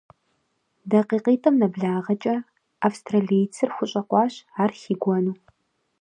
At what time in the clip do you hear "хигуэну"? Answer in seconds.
4.81-5.33